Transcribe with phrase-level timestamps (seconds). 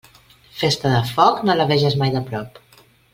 [0.61, 2.59] Festa de foc, no la veges mai de prop.